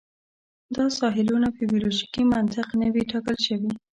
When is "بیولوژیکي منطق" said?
1.71-2.67